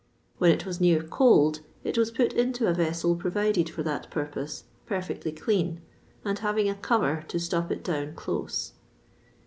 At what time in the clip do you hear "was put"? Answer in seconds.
1.95-2.33